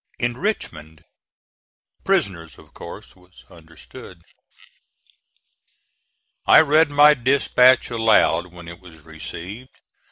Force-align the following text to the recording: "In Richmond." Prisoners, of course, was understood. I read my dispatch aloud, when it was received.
"In 0.17 0.35
Richmond." 0.35 1.03
Prisoners, 2.03 2.57
of 2.57 2.73
course, 2.73 3.15
was 3.15 3.45
understood. 3.51 4.23
I 6.47 6.61
read 6.61 6.89
my 6.89 7.13
dispatch 7.13 7.91
aloud, 7.91 8.47
when 8.51 8.67
it 8.67 8.79
was 8.79 9.01
received. 9.03 9.69